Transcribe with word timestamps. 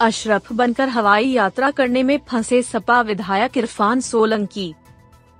अशरफ 0.00 0.52
बनकर 0.52 0.88
हवाई 0.88 1.26
यात्रा 1.26 1.70
करने 1.70 2.02
में 2.02 2.18
फंसे 2.28 2.62
सपा 2.62 3.00
विधायक 3.00 3.56
इरफान 3.56 4.00
सोलंकी। 4.00 4.74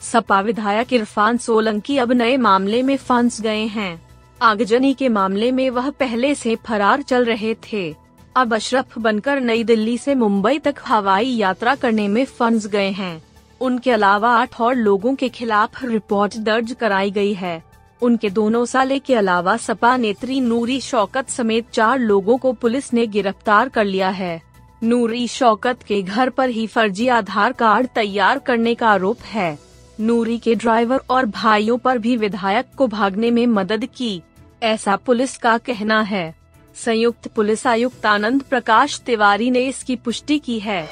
सपा 0.03 0.41
विधायक 0.41 0.93
इरफान 0.93 1.37
सोलंकी 1.39 1.99
अब 1.99 2.13
नए 2.13 2.37
मामले 2.37 2.83
में 2.83 2.97
फंस 2.97 3.41
गए 3.41 3.65
हैं। 3.67 4.01
आगजनी 4.43 4.95
के 4.95 5.09
मामले 5.09 5.53
में 5.53 5.71
वह 5.71 5.91
पहले 5.91 6.35
से 6.35 6.57
फरार 6.57 7.03
चल 7.03 7.25
रहे 7.25 7.55
थे। 7.73 7.95
अब 8.37 8.55
अशरफ 8.55 8.99
बनकर 8.99 9.41
नई 9.41 9.65
दिल्ली 9.65 9.97
से 9.99 10.15
मुंबई 10.15 10.59
तक 10.59 10.75
हवाई 10.87 11.29
यात्रा 11.29 11.75
करने 11.75 12.09
में 12.09 12.25
फंस 12.25 12.67
गए 12.67 12.91
हैं। 12.91 13.23
उनके 13.61 13.91
अलावा 13.91 14.31
आठ 14.31 14.61
और 14.61 14.75
लोगों 14.75 15.15
के 15.15 15.29
खिलाफ 15.29 15.85
रिपोर्ट 15.85 16.37
दर्ज 16.37 16.73
कराई 16.73 17.11
गई 17.11 17.33
है। 17.35 17.63
उनके 18.03 18.31
दोनों 18.31 18.65
साले 18.65 18.99
के 18.99 19.15
अलावा 19.15 19.57
सपा 19.57 19.97
नेत्री 19.97 20.41
नूरी 20.41 20.81
शौकत 20.81 21.29
समेत 21.29 21.71
चार 21.71 21.99
लोगों 21.99 22.37
को 22.39 22.53
पुलिस 22.53 22.93
ने 22.95 23.07
गिरफ़्तार 23.07 23.69
कर 23.69 23.85
लिया 23.85 24.09
है। 24.09 24.48
नूरी 24.83 25.27
शौकत 25.29 25.83
के 25.83 26.03
घर 26.03 26.31
पर 26.31 26.49
ही 26.49 26.67
फर्जी 26.67 27.09
आधार 27.09 27.53
कार्ड 27.53 27.87
तैयार 27.87 28.39
करने 28.39 28.75
का 28.75 28.89
आरोप 28.89 29.23
है। 29.23 29.59
नूरी 30.01 30.39
के 30.39 30.55
ड्राइवर 30.55 31.01
और 31.11 31.27
भाइयों 31.27 31.79
पर 31.79 31.99
भी 31.99 32.17
विधायक 32.17 32.67
को 32.77 32.87
भागने 32.87 33.31
में 33.31 33.47
मदद 33.47 33.85
की, 33.97 34.23
ऐसा 34.63 34.97
पुलिस 34.97 35.37
का 35.37 35.59
कहना 35.59 36.01
है। 36.01 36.35
संयुक्त 36.77 37.29
पुलिस 37.29 37.67
आयुक्त 37.67 38.07
आनंद 38.07 38.43
प्रकाश 38.43 39.01
तिवारी 39.01 39.51
ने 39.51 39.67
इसकी 39.67 39.97
पुष्टि 39.97 40.39
की 40.39 40.59
है। 40.59 40.89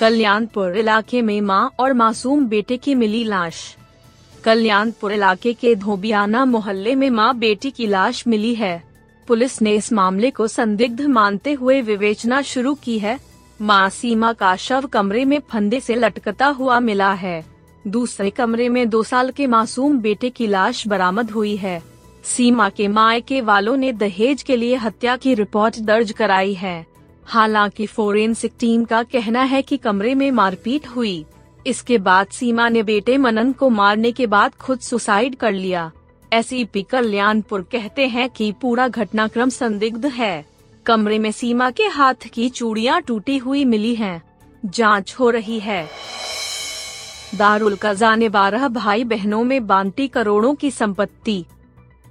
कल्याणपुर 0.00 0.76
इलाके 0.76 1.22
में 1.22 1.40
माँ 1.40 1.70
और 1.78 1.92
मासूम 1.92 2.46
बेटे 2.46 2.76
की 2.76 2.94
मिली 2.94 3.24
लाश। 3.24 3.76
कल्याणपुर 4.44 5.12
इलाके 5.12 5.52
के 5.52 5.74
धोबियाना 5.74 6.44
मोहल्ले 6.44 6.94
में 6.94 7.10
माँ 7.10 7.36
बेटी 7.38 7.70
की 7.70 7.86
लाश 7.86 8.26
मिली 8.26 8.54
है। 8.54 8.82
पुलिस 9.28 9.62
ने 9.62 9.74
इस 9.74 9.92
मामले 9.92 10.30
को 10.30 10.46
संदिग्ध 10.46 11.00
मानते 11.00 11.52
हुए 11.52 11.80
विवेचना 11.80 12.42
शुरू 12.42 12.74
की 12.74 12.98
है। 12.98 13.18
माँ 13.62 13.88
सीमा 13.90 14.32
का 14.32 14.56
शव 14.56 14.86
कमरे 14.86 15.24
में 15.24 15.40
फंदे 15.50 15.80
से 15.80 15.94
लटकता 15.94 16.46
हुआ 16.46 16.80
मिला 16.80 17.12
है। 17.12 17.44
दूसरे 17.86 18.30
कमरे 18.30 18.68
में 18.68 18.88
दो 18.88 19.02
साल 19.02 19.30
के 19.30 19.46
मासूम 19.46 19.98
बेटे 19.98 20.30
की 20.30 20.46
लाश 20.46 20.86
बरामद 20.88 21.30
हुई 21.30 21.56
है। 21.56 21.82
सीमा 22.24 22.68
के 22.68 22.88
मायके 22.88 23.40
वालों 23.40 23.76
ने 23.76 23.92
दहेज 23.92 24.42
के 24.42 24.56
लिए 24.56 24.74
हत्या 24.74 25.16
की 25.16 25.34
रिपोर्ट 25.34 25.78
दर्ज 25.78 26.12
कराई 26.12 26.54
है। 26.54 26.86
हालाँकि 27.24 27.86
फोरेंसिक 27.86 28.52
टीम 28.58 28.84
का 28.84 29.02
कहना 29.02 29.42
है 29.42 29.62
कि 29.62 29.76
कमरे 29.76 30.14
में 30.14 30.30
मारपीट 30.30 30.88
हुई। 30.88 31.24
इसके 31.66 31.98
बाद 31.98 32.26
सीमा 32.26 32.68
ने 32.68 32.82
बेटे 32.82 33.18
मनन 33.18 33.52
को 33.52 33.68
मारने 33.70 34.12
के 34.12 34.26
बाद 34.26 34.54
खुद 34.54 34.80
सुसाइड 34.80 35.34
कर 35.34 35.52
लिया। 35.52 35.90
एसईपी 36.32 36.82
कल्याणपुर 36.82 37.60
कहते 37.72 38.06
हैं 38.06 38.30
कि 38.30 38.52
पूरा 38.52 38.88
घटनाक्रम 38.88 39.48
संदिग्ध 39.48 40.06
है। 40.06 40.46
कमरे 40.86 41.18
में 41.18 41.32
सीमा 41.32 41.70
के 41.70 41.82
हाथ 41.82 42.14
की 42.14 42.48
चूड़ियाँ 42.48 43.02
टूटी 43.02 43.38
हुई 43.38 43.64
मिली 43.64 43.94
हैं। 43.94 44.22
जाँच 44.64 45.16
हो 45.20 45.30
रही 45.30 45.60
है। 45.60 45.88
दारुल 47.34 47.78
कजा 47.82 48.14
ने 48.14 48.28
बारह 48.28 48.68
भाई 48.68 49.04
बहनों 49.04 49.44
में 49.44 49.66
बांटी 49.66 50.08
करोड़ों 50.08 50.54
की 50.54 50.70
संपत्ति। 50.70 51.44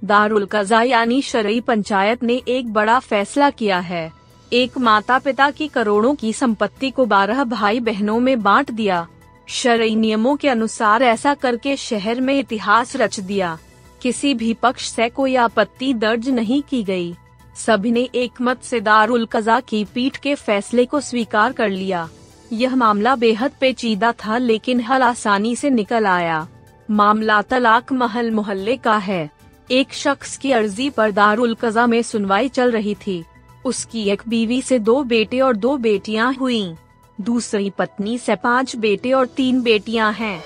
दारुल 0.04 0.48
कजा 0.52 0.82
यानी 0.82 1.22
शरई 1.22 1.60
पंचायत 1.60 2.22
ने 2.22 2.42
एक 2.48 2.72
बड़ा 2.72 2.98
फैसला 2.98 3.50
किया 3.50 3.78
है। 3.78 4.12
एक 4.52 4.78
माता 4.78 5.18
पिता 5.18 5.50
की 5.50 5.68
करोड़ों 5.68 6.14
की 6.14 6.32
संपत्ति 6.32 6.90
को 6.90 7.06
बारह 7.06 7.44
भाई 7.44 7.80
बहनों 7.80 8.20
में 8.20 8.42
बांट 8.42 8.70
दिया। 8.70 9.08
शरई 9.46 9.94
नियमों 9.94 10.36
के 10.36 10.48
अनुसार 10.48 11.02
ऐसा 11.02 11.34
करके 11.34 11.76
शहर 11.76 12.20
में 12.20 12.38
इतिहास 12.38 12.96
रच 12.96 13.20
दिया। 13.20 13.58
किसी 14.02 14.34
भी 14.34 14.54
पक्ष 14.54 14.90
से 14.90 15.08
कोई 15.08 15.34
आपत्ति 15.36 15.94
दर्ज 15.94 16.28
नहीं 16.28 16.62
की 16.62 16.82
गई। 16.82 17.14
सभी 17.56 17.90
ने 17.90 18.08
एक 18.14 18.40
मत 18.42 18.62
से 18.62 18.80
दारुल 18.80 19.26
कजा 19.26 19.60
की 19.60 19.84
पीठ 19.84 20.16
के 20.16 20.34
फैसले 20.34 20.84
को 20.84 21.00
स्वीकार 21.00 21.52
कर 21.52 21.68
लिया। 21.68 22.08
यह 22.52 22.76
मामला 22.76 23.14
बेहद 23.16 23.52
पेचीदा 23.60 24.12
था 24.12 24.38
लेकिन 24.38 24.80
हल 24.80 25.02
आसानी 25.02 25.56
से 25.56 25.70
निकल 25.70 26.06
आया। 26.06 26.46
मामला 26.90 27.42
तलाक 27.42 27.92
महल 27.92 28.30
मोहल्ले 28.30 28.76
का 28.76 28.96
है। 28.96 29.30
एक 29.70 29.92
शख्स 29.92 30.36
की 30.36 30.52
अर्जी 30.52 30.90
पर 30.90 31.10
दारुल 31.10 31.54
कजा 31.54 31.86
में 31.86 32.02
सुनवाई 32.02 32.48
चल 32.48 32.70
रही 32.70 32.94
थी। 32.94 33.24
उसकी 33.64 34.02
एक 34.08 34.22
बीवी 34.28 34.62
से 34.62 34.78
दो 34.78 35.02
बेटे 35.02 35.40
और 35.40 35.56
दो 35.56 35.76
बेटियाँ 35.76 36.32
हुईं। 36.34 36.74
दूसरी 37.20 37.70
पत्नी 37.70 38.18
से 38.18 38.34
पाँच 38.34 38.76
बेटे 38.76 39.12
और 39.12 39.26
तीन 39.26 39.62
बेटियाँ 39.62 40.12
हैं। 40.12 40.42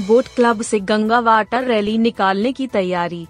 बोट 0.00 0.26
क्लब 0.26 0.60
से 0.62 0.78
गंगा 0.80 1.18
वाटर 1.18 1.64
रैली 1.64 1.96
निकालने 1.98 2.52
की 2.52 2.66
तैयारी। 2.66 3.26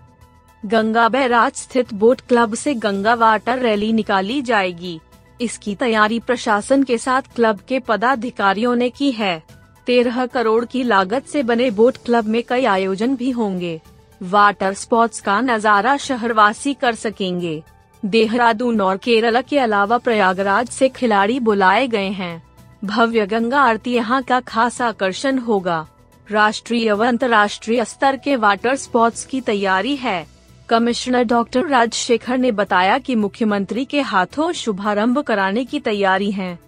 गंगा 0.62 1.08
बैराज 1.08 1.52
स्थित 1.52 1.94
बोट 1.94 2.20
क्लब 2.20 2.54
से 2.54 2.74
गंगा 2.74 3.14
वाटर 3.14 3.58
रैली 3.58 3.92
निकाली 3.92 4.40
जाएगी। 4.42 5.00
इसकी 5.40 5.74
तैयारी 5.74 6.18
प्रशासन 6.20 6.82
के 6.82 6.98
साथ 6.98 7.34
क्लब 7.36 7.60
के 7.68 7.78
पदाधिकारियों 7.78 8.74
ने 8.76 8.90
की 8.90 9.10
है। 9.12 9.42
तेरह 9.86 10.24
करोड़ 10.26 10.64
की 10.64 10.82
लागत 10.82 11.26
से 11.26 11.42
बने 11.42 11.70
बोट 11.70 11.96
क्लब 11.96 12.24
में 12.24 12.42
कई 12.42 12.64
आयोजन 12.66 13.16
भी 13.16 13.30
होंगे। 13.30 13.80
वाटर 14.20 14.74
स्पोर्ट्स 14.74 15.20
का 15.20 15.40
नज़ारा 15.40 15.96
शहरवासी 15.96 16.74
कर 16.74 16.94
सकेंगे। 16.96 17.62
देहरादून 18.02 18.80
और 18.80 18.96
केरला 18.96 19.40
के 19.40 19.58
अलावा 19.58 19.98
प्रयागराज 19.98 20.68
से 20.68 20.88
खिलाड़ी 20.88 21.40
बुलाए 21.40 21.86
गए 21.88 22.08
हैं। 22.12 22.42
भव्य 22.84 23.26
गंगा 23.26 23.60
आरती 23.60 23.94
यहाँ 23.94 24.22
का 24.22 24.40
खास 24.40 24.82
आकर्षण 24.82 25.38
होगा। 25.38 25.86
राष्ट्रीय 26.30 26.92
व 26.92 27.06
अंतर्राष्ट्रीय 27.06 27.84
स्तर 27.84 28.16
के 28.16 28.34
वाटर 28.36 28.74
स्पोर्ट्स 28.76 29.24
की 29.24 29.40
तैयारी 29.40 29.94
है। 29.96 30.26
कमिश्नर 30.68 31.22
डॉक्टर 31.22 31.66
राजशेखर 31.66 32.38
ने 32.38 32.50
बताया 32.52 32.98
कि 32.98 33.14
मुख्यमंत्री 33.14 33.84
के 33.84 34.00
हाथों 34.00 34.50
शुभारंभ 34.52 35.18
कराने 35.18 35.64
की 35.64 35.80
तैयारी 35.80 36.30
है। 36.30 36.58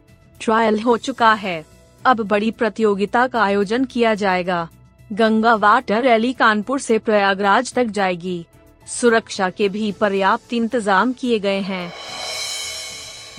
ट्रायल 0.40 0.80
हो 0.80 0.96
चुका 0.96 1.32
है। 1.34 1.64
अब 2.04 2.20
बड़ी 2.20 2.50
प्रतियोगिता 2.50 3.26
का 3.26 3.42
आयोजन 3.42 3.84
किया 3.84 4.14
जाएगा। 4.14 4.68
गंगा 5.12 5.54
वाटर 5.54 6.02
रैली 6.02 6.32
कानपुर 6.32 6.80
से 6.80 6.98
प्रयागराज 6.98 7.72
तक 7.74 7.84
जाएगी। 7.84 8.44
सुरक्षा 8.86 9.50
के 9.50 9.68
भी 9.68 9.92
पर्याप्त 9.92 10.52
इंतज़ाम 10.52 11.12
किए 11.12 11.38
गए 11.38 11.60
हैं। 11.60 11.92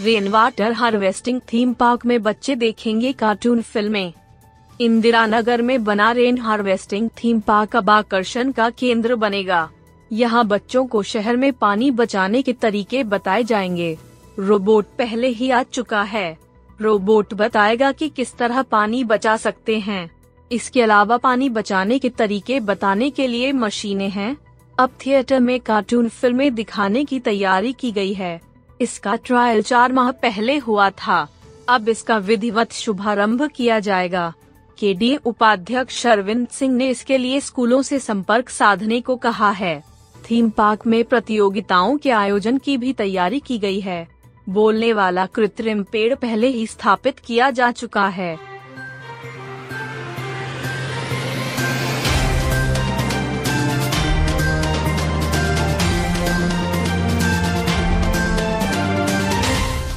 Rain 0.02 0.28
water 0.28 0.72
harvesting 0.72 1.42
theme 1.54 1.74
park 1.74 2.06
में 2.06 2.22
बच्चे 2.24 2.56
देखेंगे 2.56 3.12
कार्टून 3.14 3.62
फ़िल्में। 3.62 4.14
इंदिरा 4.82 5.26
नगर 5.26 5.62
में 5.62 5.84
बना 5.84 6.12
रेन 6.12 6.38
हार्वेस्टिंग 6.38 7.10
थीम 7.10 7.40
पार्क 7.40 7.76
अब 7.76 7.90
आकर्षण 7.90 8.52
का 8.52 8.70
केंद्र 8.70 9.16
बनेगा। 9.16 9.70
यहाँ 10.12 10.48
बच्चों 10.48 10.86
को 10.86 11.04
शहर 11.04 11.38
में 11.38 11.54
पानी 11.54 11.92
बचाने 11.92 12.42
के 12.42 12.54
तरीके 12.54 13.04
बताए 13.04 13.44
जाएँगे। 13.44 13.98
रोबोट 14.40 14.86
पहले 14.98 15.28
ही 15.28 15.52
आ 15.52 15.64
चुका 15.64 16.02
है। 16.02 16.38
रोबोट 16.82 17.34
बताएगा 17.34 17.92
कि 17.92 18.10
किस 18.10 18.36
तरह 18.38 18.62
पानी 18.62 19.04
बचा 19.04 19.38
सकते 19.38 19.80
हैं। 19.80 20.12
इसके 20.52 20.82
अलावा 20.82 21.18
पानी 21.18 21.50
बचाने 21.50 22.00
के 22.00 22.10
तरीके 22.10 22.60
बताने 22.60 23.10
के 23.10 23.28
लिए 23.28 23.52
मशीनें 23.52 24.10
हैं। 24.10 24.38
अब 24.80 24.90
थिएटर 25.06 25.40
में 25.40 25.60
कार्टून 25.60 26.10
फ़िल्में 26.10 26.56
दिखाने 26.56 27.06
की 27.06 27.20
तैयारी 27.20 27.74
की 27.74 27.92
गई 27.92 28.14
है। 28.14 28.42
इसका 28.82 29.16
ट्रायल 29.16 29.62
चार 29.62 29.92
माह 29.92 30.12
पहले 30.12 30.58
हुआ 30.58 30.90
था। 30.90 31.28
अब 31.70 31.90
इसका 31.90 32.18
विधिवत 32.18 32.72
शुभारंभ 32.72 33.50
किया 33.56 33.80
जाएगा। 33.80 34.34
के 34.82 34.94
डी 34.94 35.16
उपाध्यक्ष 35.16 36.08
अरविंद 36.08 36.48
सिंह 36.48 36.76
ने 36.76 36.90
इसके 36.90 37.18
लिए 37.18 37.40
स्कूलों 37.40 37.82
से 37.82 38.00
संपर्क 38.00 38.50
साधने 38.50 39.02
को 39.02 39.16
कहा 39.16 39.52
है। 39.52 39.84
थीम 40.32 40.50
पार्क 40.50 40.88
में 40.88 41.04
प्रतियोगिताओं 41.04 41.98
के 41.98 42.12
आयोजन 42.12 42.58
की 42.58 42.78
भी 42.78 42.94
तैयारी 42.94 43.40
की 43.40 43.58
गई 43.58 43.80
है। 43.80 44.08
बोलने 44.50 44.94
वाला 44.94 45.26
कृत्रिम 45.26 45.84
पेड़ 45.84 46.16
पहले 46.16 46.48
ही 46.48 46.68
स्थापित 46.68 47.20
किया 47.20 47.50
जा 47.52 47.72
चुका 47.72 48.08
है। 48.08 48.51